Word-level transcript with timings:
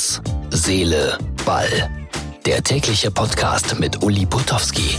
Herz, 0.00 0.22
Seele, 0.48 1.18
Ball. 1.44 1.68
Der 2.46 2.62
tägliche 2.62 3.10
Podcast 3.10 3.78
mit 3.78 4.02
Uli 4.02 4.24
Putowski. 4.24 4.96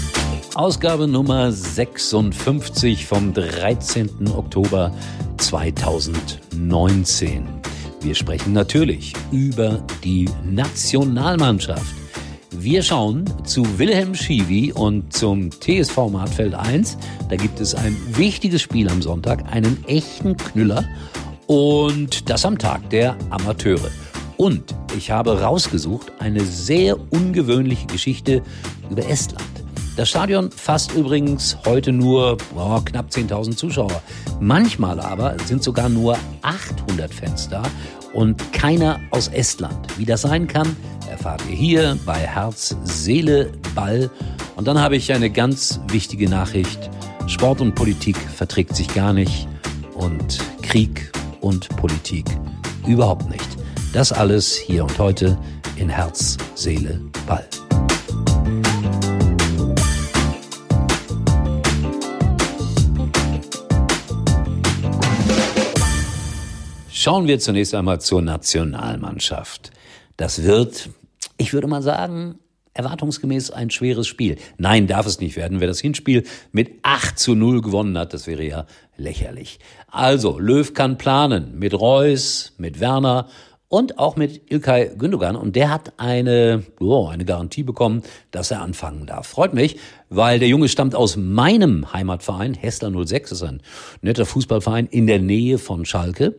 Ausgabe 0.53 1.07
Nummer 1.07 1.51
56 1.51 3.07
vom 3.07 3.33
13. 3.33 4.31
Oktober 4.31 4.93
2019. 5.37 7.47
Wir 8.01 8.13
sprechen 8.13 8.53
natürlich 8.53 9.13
über 9.31 9.83
die 10.03 10.29
Nationalmannschaft. 10.43 11.95
Wir 12.51 12.83
schauen 12.83 13.25
zu 13.43 13.79
Wilhelm 13.79 14.13
Schiwi 14.13 14.71
und 14.71 15.11
zum 15.11 15.49
TSV 15.49 15.97
Martfeld 16.11 16.53
1. 16.53 16.99
Da 17.27 17.37
gibt 17.37 17.59
es 17.59 17.73
ein 17.73 17.97
wichtiges 18.15 18.61
Spiel 18.61 18.87
am 18.87 19.01
Sonntag, 19.01 19.51
einen 19.51 19.83
echten 19.87 20.37
Knüller 20.37 20.85
und 21.47 22.29
das 22.29 22.45
am 22.45 22.59
Tag 22.59 22.87
der 22.91 23.17
Amateure. 23.31 23.89
Und 24.41 24.73
ich 24.97 25.11
habe 25.11 25.39
rausgesucht 25.39 26.13
eine 26.17 26.43
sehr 26.43 26.97
ungewöhnliche 27.11 27.85
Geschichte 27.85 28.41
über 28.89 29.07
Estland. 29.07 29.45
Das 29.95 30.09
Stadion 30.09 30.49
fasst 30.49 30.93
übrigens 30.93 31.59
heute 31.63 31.91
nur 31.91 32.37
oh, 32.55 32.81
knapp 32.83 33.11
10.000 33.11 33.55
Zuschauer. 33.55 34.01
Manchmal 34.39 34.99
aber 34.99 35.37
sind 35.45 35.61
sogar 35.61 35.89
nur 35.89 36.17
800 36.41 37.13
Fans 37.13 37.49
da 37.49 37.61
und 38.13 38.51
keiner 38.51 38.99
aus 39.11 39.27
Estland. 39.27 39.77
Wie 39.99 40.05
das 40.05 40.23
sein 40.23 40.47
kann, 40.47 40.75
erfahrt 41.07 41.43
ihr 41.47 41.55
hier 41.55 41.99
bei 42.03 42.17
Herz, 42.17 42.75
Seele, 42.83 43.51
Ball. 43.75 44.09
Und 44.55 44.67
dann 44.67 44.79
habe 44.79 44.95
ich 44.95 45.13
eine 45.13 45.29
ganz 45.29 45.79
wichtige 45.89 46.27
Nachricht. 46.27 46.89
Sport 47.27 47.61
und 47.61 47.75
Politik 47.75 48.17
verträgt 48.17 48.75
sich 48.75 48.91
gar 48.91 49.13
nicht 49.13 49.47
und 49.93 50.39
Krieg 50.63 51.11
und 51.41 51.69
Politik 51.77 52.25
überhaupt 52.87 53.29
nicht. 53.29 53.50
Das 53.93 54.13
alles 54.13 54.55
hier 54.55 54.83
und 54.83 54.97
heute 54.99 55.37
in 55.75 55.89
Herz, 55.89 56.37
Seele, 56.55 57.01
Ball. 57.27 57.45
Schauen 66.89 67.27
wir 67.27 67.37
zunächst 67.39 67.75
einmal 67.75 67.99
zur 67.99 68.21
Nationalmannschaft. 68.21 69.71
Das 70.15 70.43
wird, 70.43 70.89
ich 71.35 71.51
würde 71.51 71.67
mal 71.67 71.81
sagen, 71.81 72.39
erwartungsgemäß 72.73 73.51
ein 73.51 73.71
schweres 73.71 74.07
Spiel. 74.07 74.37
Nein, 74.57 74.87
darf 74.87 75.05
es 75.05 75.19
nicht 75.19 75.35
werden. 75.35 75.59
Wer 75.59 75.67
das 75.67 75.81
Hinspiel 75.81 76.23
mit 76.53 76.79
8 76.83 77.19
zu 77.19 77.35
0 77.35 77.61
gewonnen 77.61 77.97
hat, 77.97 78.13
das 78.13 78.25
wäre 78.25 78.43
ja 78.43 78.65
lächerlich. 78.95 79.59
Also, 79.87 80.39
Löw 80.39 80.73
kann 80.73 80.97
planen 80.97 81.59
mit 81.59 81.73
Reus, 81.73 82.53
mit 82.57 82.79
Werner 82.79 83.27
und 83.71 83.99
auch 83.99 84.17
mit 84.17 84.51
Ilkay 84.51 84.91
Gündogan. 84.97 85.37
Und 85.37 85.55
der 85.55 85.71
hat 85.71 85.93
eine, 85.95 86.63
oh, 86.81 87.07
eine 87.07 87.23
Garantie 87.23 87.63
bekommen, 87.63 88.03
dass 88.29 88.51
er 88.51 88.61
anfangen 88.61 89.05
darf. 89.05 89.27
Freut 89.27 89.53
mich, 89.53 89.77
weil 90.09 90.39
der 90.39 90.49
Junge 90.49 90.67
stammt 90.67 90.93
aus 90.93 91.15
meinem 91.15 91.93
Heimatverein, 91.93 92.53
Hessler 92.53 92.91
06, 92.93 93.31
ist 93.31 93.43
ein 93.43 93.61
netter 94.01 94.25
Fußballverein 94.25 94.87
in 94.87 95.07
der 95.07 95.19
Nähe 95.19 95.57
von 95.57 95.85
Schalke. 95.85 96.35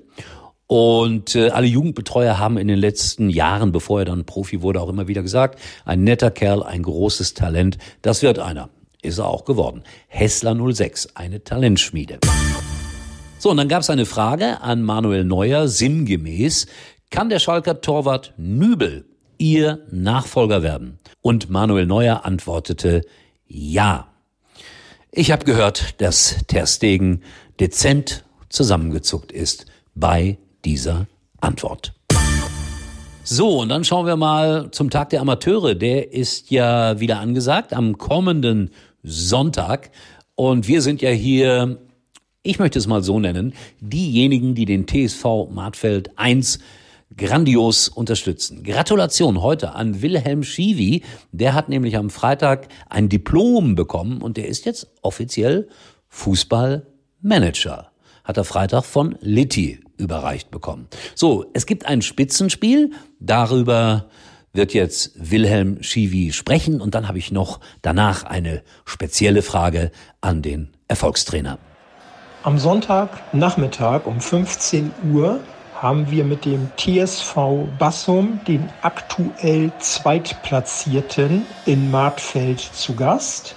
Und 0.67 1.35
äh, 1.35 1.49
alle 1.49 1.67
Jugendbetreuer 1.67 2.39
haben 2.39 2.59
in 2.59 2.69
den 2.69 2.79
letzten 2.79 3.31
Jahren, 3.31 3.73
bevor 3.73 4.01
er 4.01 4.05
dann 4.05 4.27
Profi 4.27 4.61
wurde, 4.61 4.83
auch 4.83 4.91
immer 4.91 5.09
wieder 5.09 5.23
gesagt, 5.23 5.59
ein 5.87 6.05
netter 6.05 6.31
Kerl, 6.31 6.63
ein 6.63 6.83
großes 6.83 7.33
Talent, 7.33 7.79
das 8.03 8.23
wird 8.23 8.39
einer. 8.41 8.69
Ist 9.01 9.19
er 9.19 9.27
auch 9.27 9.47
geworden. 9.47 9.85
Hessler 10.07 10.55
06, 10.55 11.17
eine 11.17 11.43
Talentschmiede. 11.43 12.19
So, 13.43 13.51
und 13.51 13.57
dann 13.57 13.67
gab 13.67 13.81
es 13.81 13.91
eine 13.91 14.07
Frage 14.07 14.61
an 14.61 14.83
Manuel 14.83 15.25
Neuer, 15.25 15.67
sinngemäß, 15.67 16.69
kann 17.13 17.29
der 17.29 17.39
Schalker 17.39 17.83
Torwart 17.83 18.33
Nübel 18.39 19.05
ihr 19.37 19.87
Nachfolger 19.93 20.63
werden? 20.63 20.99
Und 21.21 21.51
Manuel 21.51 21.87
Neuer 21.87 22.25
antwortete, 22.25 23.03
ja. 23.47 24.09
Ich 25.13 25.31
habe 25.31 25.45
gehört, 25.45 26.01
dass 26.01 26.39
Ter 26.49 26.67
Stegen 26.67 27.23
dezent 27.61 28.25
zusammengezuckt 28.49 29.31
ist 29.31 29.67
bei 29.95 30.39
dieser 30.65 31.07
Antwort. 31.41 31.93
So, 33.25 33.61
und 33.61 33.69
dann 33.69 33.85
schauen 33.85 34.07
wir 34.07 34.17
mal 34.17 34.71
zum 34.71 34.89
Tag 34.89 35.11
der 35.11 35.21
Amateure. 35.21 35.75
Der 35.75 36.15
ist 36.15 36.51
ja 36.51 36.99
wieder 36.99 37.21
angesagt 37.21 37.75
am 37.75 37.99
kommenden 37.99 38.71
Sonntag. 39.03 39.91
Und 40.35 40.67
wir 40.67 40.81
sind 40.81 41.03
ja 41.03 41.11
hier, 41.11 41.79
ich 42.43 42.59
möchte 42.59 42.79
es 42.79 42.87
mal 42.87 43.03
so 43.03 43.21
nennen, 43.21 43.53
diejenigen, 43.81 44.55
die 44.55 44.65
den 44.65 44.87
TSV 44.87 45.51
Martfeld 45.51 46.11
1 46.17 46.59
grandios 47.17 47.89
unterstützen. 47.89 48.63
Gratulation 48.63 49.43
heute 49.43 49.75
an 49.75 50.03
Wilhelm 50.03 50.43
Schiwi. 50.43 51.03
Der 51.33 51.55
hat 51.55 51.69
nämlich 51.69 51.97
am 51.97 52.11
Freitag 52.11 52.69
ein 52.89 53.09
Diplom 53.09 53.75
bekommen 53.75 54.23
und 54.23 54.37
der 54.37 54.49
ist 54.49 54.67
jetzt 54.67 54.89
offiziell 55.03 55.69
Fußballmanager. 56.09 57.91
Hat 58.25 58.37
er 58.37 58.45
Freitag 58.45 58.85
von 58.85 59.17
Litti 59.21 59.81
überreicht 59.97 60.51
bekommen. 60.51 60.89
So, 61.15 61.47
es 61.55 61.67
gibt 61.67 61.87
ein 61.87 62.03
Spitzenspiel, 62.03 62.93
darüber 63.21 64.09
wird 64.53 64.75
jetzt 64.75 65.13
Wilhelm 65.17 65.83
Schiwi 65.83 66.33
sprechen 66.33 66.81
und 66.81 66.95
dann 66.95 67.09
habe 67.09 67.19
ich 67.19 67.33
noch 67.33 67.61
danach 67.81 68.25
eine 68.25 68.63
spezielle 68.85 69.43
Frage 69.43 69.91
an 70.21 70.43
den 70.43 70.69
Erfolgstrainer. 70.89 71.59
Am 72.43 72.59
Sonntagnachmittag 72.59 74.05
um 74.05 74.21
15 74.21 74.91
Uhr 75.13 75.41
haben 75.83 76.09
wir 76.13 76.25
mit 76.25 76.45
dem 76.45 76.69
TSV 76.77 77.35
Bassum 77.77 78.45
den 78.45 78.73
aktuell 78.83 79.73
Zweitplatzierten 79.81 81.45
in 81.65 81.91
Martfeld 81.91 82.61
zu 82.61 82.95
Gast. 82.95 83.57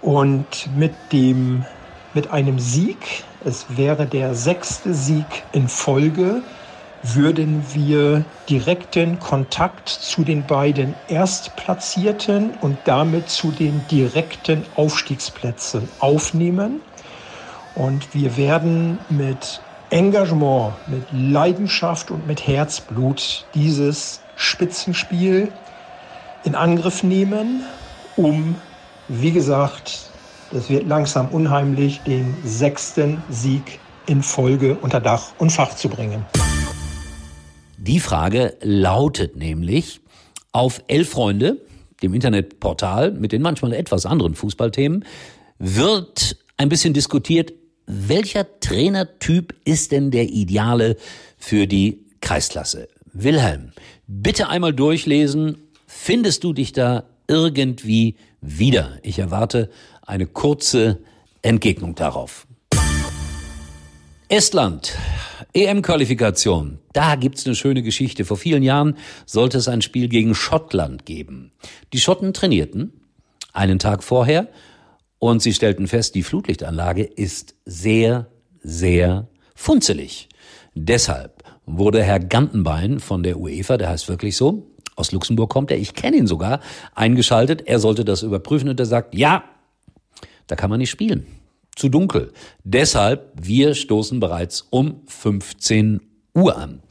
Und 0.00 0.68
mit 0.76 1.12
dem 1.12 1.64
mit 2.14 2.32
einem 2.32 2.58
Sieg, 2.58 3.22
es 3.44 3.76
wäre 3.76 4.06
der 4.06 4.34
sechste 4.34 4.92
Sieg 4.92 5.44
in 5.52 5.68
Folge, 5.68 6.42
würden 7.00 7.72
wir 7.72 8.24
direkten 8.48 9.20
Kontakt 9.20 9.88
zu 9.88 10.24
den 10.24 10.48
beiden 10.48 10.96
Erstplatzierten 11.06 12.56
und 12.56 12.88
damit 12.88 13.28
zu 13.28 13.52
den 13.52 13.86
direkten 13.86 14.64
Aufstiegsplätzen 14.74 15.88
aufnehmen. 16.00 16.80
Und 17.76 18.14
wir 18.14 18.36
werden 18.36 18.98
mit 19.08 19.60
Engagement, 19.90 20.74
mit 20.86 21.04
Leidenschaft 21.12 22.10
und 22.10 22.26
mit 22.26 22.46
Herzblut 22.46 23.46
dieses 23.54 24.20
Spitzenspiel 24.36 25.50
in 26.44 26.54
Angriff 26.54 27.02
nehmen, 27.02 27.62
um, 28.16 28.56
wie 29.08 29.32
gesagt, 29.32 30.10
das 30.52 30.68
wird 30.68 30.86
langsam 30.86 31.28
unheimlich, 31.28 32.00
den 32.00 32.36
sechsten 32.44 33.22
Sieg 33.30 33.80
in 34.06 34.22
Folge 34.22 34.76
unter 34.76 35.00
Dach 35.00 35.32
und 35.38 35.50
Fach 35.50 35.74
zu 35.74 35.88
bringen. 35.88 36.24
Die 37.78 38.00
Frage 38.00 38.56
lautet 38.60 39.36
nämlich 39.36 40.00
auf 40.52 40.82
Elf 40.88 41.10
Freunde, 41.10 41.62
dem 42.02 42.12
Internetportal 42.12 43.12
mit 43.12 43.32
den 43.32 43.40
manchmal 43.40 43.72
etwas 43.72 44.04
anderen 44.04 44.34
Fußballthemen, 44.34 45.06
wird 45.58 46.36
ein 46.58 46.68
bisschen 46.68 46.92
diskutiert, 46.92 47.52
welcher 47.88 48.60
Trainertyp 48.60 49.54
ist 49.64 49.92
denn 49.92 50.10
der 50.10 50.28
ideale 50.28 50.96
für 51.38 51.66
die 51.66 52.04
Kreisklasse? 52.20 52.88
Wilhelm, 53.12 53.72
bitte 54.06 54.48
einmal 54.48 54.74
durchlesen. 54.74 55.56
Findest 55.86 56.44
du 56.44 56.52
dich 56.52 56.72
da 56.72 57.04
irgendwie 57.26 58.16
wieder? 58.42 58.98
Ich 59.02 59.18
erwarte 59.18 59.70
eine 60.02 60.26
kurze 60.26 60.98
Entgegnung 61.40 61.94
darauf. 61.94 62.46
Estland, 64.28 64.94
EM-Qualifikation. 65.54 66.78
Da 66.92 67.16
gibt's 67.16 67.46
eine 67.46 67.54
schöne 67.54 67.82
Geschichte. 67.82 68.26
Vor 68.26 68.36
vielen 68.36 68.62
Jahren 68.62 68.98
sollte 69.24 69.56
es 69.56 69.68
ein 69.68 69.80
Spiel 69.80 70.08
gegen 70.08 70.34
Schottland 70.34 71.06
geben. 71.06 71.52
Die 71.94 72.00
Schotten 72.00 72.34
trainierten 72.34 72.92
einen 73.54 73.78
Tag 73.78 74.04
vorher 74.04 74.48
und 75.18 75.42
sie 75.42 75.52
stellten 75.52 75.88
fest, 75.88 76.14
die 76.14 76.22
Flutlichtanlage 76.22 77.04
ist 77.04 77.54
sehr, 77.64 78.28
sehr 78.62 79.28
funzelig. 79.54 80.28
Deshalb 80.74 81.42
wurde 81.66 82.02
Herr 82.02 82.20
Gantenbein 82.20 83.00
von 83.00 83.22
der 83.22 83.38
UEFA, 83.38 83.76
der 83.76 83.88
heißt 83.88 84.08
wirklich 84.08 84.36
so, 84.36 84.70
aus 84.98 85.12
Luxemburg 85.12 85.50
kommt 85.50 85.70
er, 85.70 85.78
ich 85.78 85.94
kenne 85.94 86.16
ihn 86.16 86.26
sogar, 86.26 86.60
eingeschaltet. 86.94 87.62
Er 87.66 87.78
sollte 87.78 88.04
das 88.04 88.22
überprüfen 88.22 88.68
und 88.68 88.80
er 88.80 88.86
sagt, 88.86 89.14
ja, 89.14 89.44
da 90.48 90.56
kann 90.56 90.70
man 90.70 90.80
nicht 90.80 90.90
spielen. 90.90 91.26
Zu 91.76 91.88
dunkel. 91.88 92.32
Deshalb, 92.64 93.32
wir 93.40 93.74
stoßen 93.74 94.18
bereits 94.18 94.66
um 94.70 95.02
15 95.06 96.00
Uhr 96.34 96.56
an. 96.58 96.82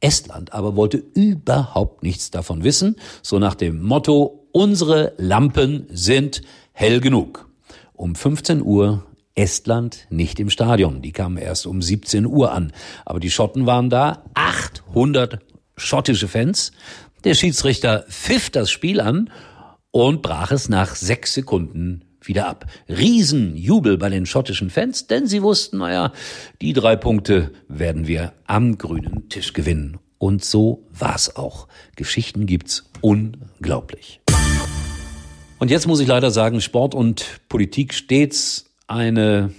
Estland 0.00 0.52
aber 0.52 0.74
wollte 0.74 1.02
überhaupt 1.14 2.02
nichts 2.02 2.30
davon 2.30 2.64
wissen, 2.64 2.96
so 3.22 3.38
nach 3.38 3.54
dem 3.54 3.82
Motto, 3.82 4.48
unsere 4.50 5.14
Lampen 5.16 5.86
sind 5.90 6.42
hell 6.72 7.00
genug. 7.00 7.48
Um 7.94 8.14
15 8.14 8.62
Uhr 8.62 9.06
Estland 9.34 10.06
nicht 10.10 10.38
im 10.40 10.50
Stadion. 10.50 11.02
Die 11.02 11.12
kamen 11.12 11.36
erst 11.36 11.66
um 11.66 11.82
17 11.82 12.26
Uhr 12.26 12.52
an. 12.52 12.72
Aber 13.04 13.20
die 13.20 13.30
Schotten 13.30 13.66
waren 13.66 13.90
da. 13.90 14.24
800 14.34 15.38
schottische 15.76 16.28
Fans. 16.28 16.72
Der 17.24 17.34
Schiedsrichter 17.34 18.04
pfiff 18.08 18.50
das 18.50 18.70
Spiel 18.70 19.00
an 19.00 19.30
und 19.90 20.22
brach 20.22 20.50
es 20.50 20.68
nach 20.68 20.94
sechs 20.94 21.34
Sekunden 21.34 22.04
wieder 22.20 22.48
ab. 22.48 22.66
Riesenjubel 22.88 23.98
bei 23.98 24.08
den 24.08 24.26
schottischen 24.26 24.70
Fans, 24.70 25.06
denn 25.06 25.26
sie 25.26 25.42
wussten, 25.42 25.78
naja, 25.78 26.12
die 26.60 26.72
drei 26.72 26.96
Punkte 26.96 27.52
werden 27.68 28.06
wir 28.06 28.32
am 28.46 28.78
grünen 28.78 29.28
Tisch 29.28 29.52
gewinnen. 29.52 29.98
Und 30.18 30.44
so 30.44 30.86
war's 30.90 31.36
auch. 31.36 31.68
Geschichten 31.96 32.46
gibt's 32.46 32.90
unglaublich. 33.00 34.20
Und 35.58 35.70
jetzt 35.70 35.86
muss 35.86 36.00
ich 36.00 36.08
leider 36.08 36.30
sagen, 36.30 36.60
Sport 36.60 36.94
und 36.94 37.40
Politik 37.48 37.94
stets 37.94 38.66
eine 38.86 39.54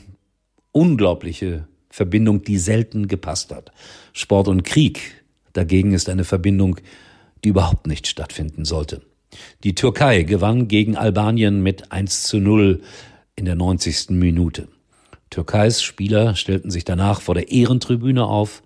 unglaubliche 0.72 1.68
Verbindung, 1.90 2.44
die 2.44 2.58
selten 2.58 3.08
gepasst 3.08 3.54
hat. 3.54 3.72
Sport 4.14 4.50
und 4.50 4.64
Krieg 4.64 5.24
dagegen 5.54 5.94
ist 5.94 6.10
eine 6.10 6.26
Verbindung, 6.26 6.78
die 7.44 7.50
überhaupt 7.50 7.88
nicht 7.88 8.08
stattfinden 8.08 8.66
sollte. 8.66 9.02
Die 9.64 9.76
Türkei 9.76 10.24
gewann 10.24 10.68
gegen 10.68 10.98
Albanien 10.98 11.64
mit 11.64 11.92
1 11.92 12.24
zu 12.24 12.40
0 12.40 12.82
in 13.36 13.46
der 13.46 13.56
90. 13.56 14.12
Minute. 14.12 14.68
Türkeis 15.30 15.82
Spieler 15.82 16.36
stellten 16.36 16.72
sich 16.72 16.86
danach 16.86 17.22
vor 17.22 17.36
der 17.36 17.52
Ehrentribüne 17.52 18.26
auf 18.26 18.64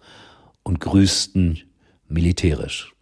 und 0.64 0.80
grüßten 0.80 1.60
militärisch. 2.08 2.94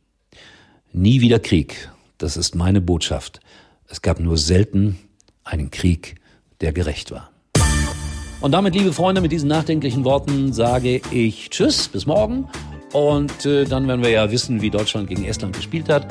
Nie 0.94 1.22
wieder 1.22 1.40
Krieg, 1.40 1.90
das 2.18 2.38
ist 2.38 2.56
meine 2.56 2.82
Botschaft. 2.82 3.40
Es 3.90 4.02
gab 4.02 4.20
nur 4.20 4.38
selten 4.38 4.98
einen 5.46 5.72
Krieg, 5.72 6.16
der 6.60 6.74
gerecht 6.74 7.12
war. 7.12 7.30
Und 8.42 8.52
damit, 8.52 8.76
liebe 8.76 8.92
Freunde, 8.92 9.22
mit 9.22 9.32
diesen 9.32 9.48
nachdenklichen 9.48 10.04
Worten 10.04 10.52
sage 10.52 11.02
ich 11.10 11.50
Tschüss, 11.50 11.88
bis 11.88 12.06
morgen. 12.06 12.48
Und 12.94 13.46
äh, 13.46 13.64
dann 13.66 13.88
werden 13.88 14.04
wir 14.04 14.10
ja 14.10 14.30
wissen, 14.30 14.62
wie 14.62 14.70
Deutschland 14.70 15.08
gegen 15.08 15.24
Estland 15.24 15.56
gespielt 15.56 15.90
hat. 15.90 16.08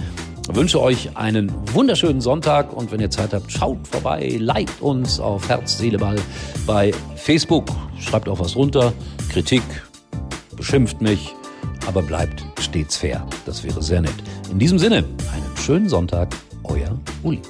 Ich 0.49 0.55
wünsche 0.55 0.81
euch 0.81 1.17
einen 1.17 1.52
wunderschönen 1.75 2.20
Sonntag 2.20 2.73
und 2.73 2.93
wenn 2.93 3.00
ihr 3.00 3.11
Zeit 3.11 3.34
habt, 3.34 3.50
schaut 3.52 3.87
vorbei, 3.88 4.37
liked 4.40 4.81
uns 4.81 5.20
auf 5.20 5.49
Herz, 5.49 5.76
Seele, 5.76 5.99
Ball 5.99 6.17
bei 6.67 6.93
Facebook. 7.17 7.67
Schreibt 7.99 8.28
auch 8.28 8.38
was 8.38 8.56
runter, 8.56 8.93
Kritik, 9.28 9.62
beschimpft 10.56 11.00
mich, 11.00 11.34
aber 11.87 12.02
bleibt 12.02 12.44
stets 12.61 12.96
fair. 12.96 13.26
Das 13.44 13.64
wäre 13.64 13.82
sehr 13.82 14.00
nett. 14.00 14.14
In 14.50 14.58
diesem 14.58 14.78
Sinne, 14.78 14.99
einen 14.99 15.56
schönen 15.56 15.88
Sonntag, 15.88 16.34
euer 16.64 16.99
Uli. 17.23 17.40